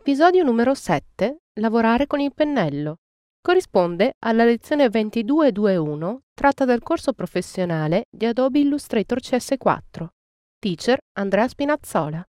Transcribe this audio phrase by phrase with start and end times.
[0.00, 1.38] Episodio numero 7.
[1.54, 2.98] Lavorare con il pennello.
[3.40, 10.06] Corrisponde alla lezione 2221 tratta dal corso professionale di Adobe Illustrator CS4.
[10.60, 12.22] Teacher Andrea Spinazzola.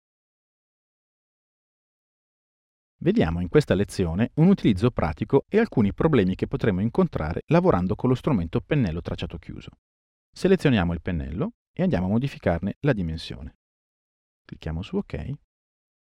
[3.01, 8.09] Vediamo in questa lezione un utilizzo pratico e alcuni problemi che potremo incontrare lavorando con
[8.09, 9.73] lo strumento pennello tracciato chiuso.
[10.33, 13.59] Selezioniamo il pennello e andiamo a modificarne la dimensione.
[14.47, 15.35] Clicchiamo su OK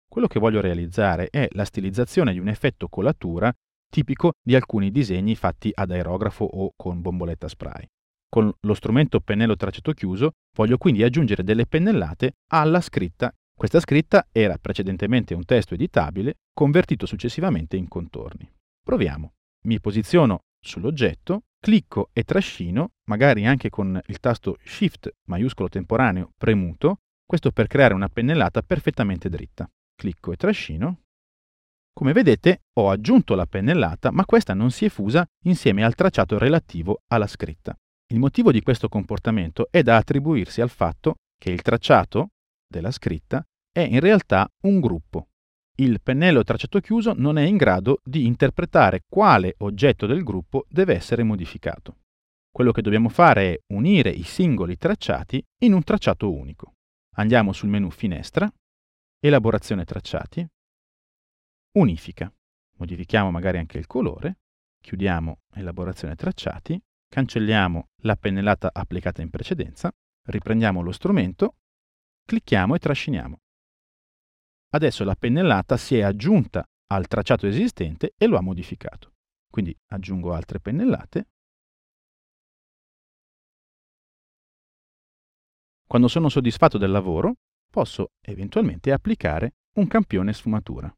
[0.08, 3.52] quello che voglio realizzare è la stilizzazione di un effetto colatura
[3.90, 7.86] tipico di alcuni disegni fatti ad aerografo o con bomboletta spray.
[8.28, 13.32] Con lo strumento pennello tracciato chiuso voglio quindi aggiungere delle pennellate alla scritta.
[13.56, 18.50] Questa scritta era precedentemente un testo editabile convertito successivamente in contorni.
[18.82, 19.32] Proviamo.
[19.66, 26.98] Mi posiziono sull'oggetto, clicco e trascino, magari anche con il tasto Shift maiuscolo temporaneo premuto,
[27.24, 31.00] questo per creare una pennellata perfettamente dritta clicco e trascino.
[31.92, 36.38] Come vedete ho aggiunto la pennellata, ma questa non si è fusa insieme al tracciato
[36.38, 37.74] relativo alla scritta.
[38.12, 42.28] Il motivo di questo comportamento è da attribuirsi al fatto che il tracciato
[42.68, 45.28] della scritta è in realtà un gruppo.
[45.78, 50.94] Il pennello tracciato chiuso non è in grado di interpretare quale oggetto del gruppo deve
[50.94, 51.98] essere modificato.
[52.50, 56.72] Quello che dobbiamo fare è unire i singoli tracciati in un tracciato unico.
[57.16, 58.50] Andiamo sul menu Finestra
[59.18, 60.46] elaborazione tracciati,
[61.72, 62.32] unifica.
[62.78, 64.38] Modifichiamo magari anche il colore,
[64.80, 69.90] chiudiamo elaborazione tracciati, cancelliamo la pennellata applicata in precedenza,
[70.26, 71.56] riprendiamo lo strumento,
[72.24, 73.40] clicchiamo e trasciniamo.
[74.70, 79.14] Adesso la pennellata si è aggiunta al tracciato esistente e lo ha modificato.
[79.50, 81.28] Quindi aggiungo altre pennellate.
[85.86, 87.36] Quando sono soddisfatto del lavoro,
[87.70, 90.92] posso eventualmente applicare un campione sfumatura.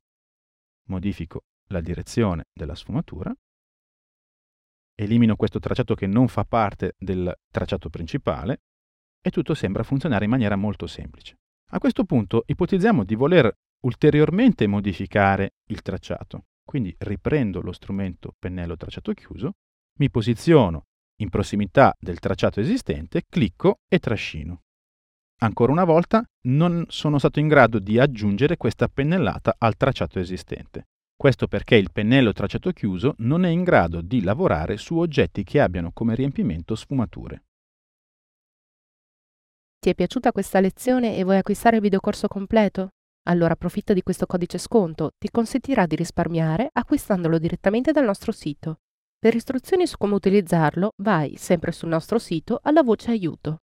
[0.88, 3.34] Modifico la direzione della sfumatura,
[4.94, 8.62] elimino questo tracciato che non fa parte del tracciato principale
[9.20, 11.36] e tutto sembra funzionare in maniera molto semplice.
[11.70, 13.52] A questo punto ipotizziamo di voler
[13.84, 16.46] ulteriormente modificare il tracciato.
[16.64, 19.52] Quindi riprendo lo strumento pennello tracciato chiuso,
[19.98, 20.86] mi posiziono
[21.20, 24.62] in prossimità del tracciato esistente, clicco e trascino.
[25.40, 30.88] Ancora una volta non sono stato in grado di aggiungere questa pennellata al tracciato esistente.
[31.16, 35.60] Questo perché il pennello tracciato chiuso non è in grado di lavorare su oggetti che
[35.60, 37.44] abbiano come riempimento sfumature.
[39.78, 42.94] Ti è piaciuta questa lezione e vuoi acquistare il videocorso completo?
[43.28, 48.80] Allora approfitta di questo codice sconto, ti consentirà di risparmiare acquistandolo direttamente dal nostro sito.
[49.16, 53.60] Per istruzioni su come utilizzarlo, vai sempre sul nostro sito alla voce aiuto.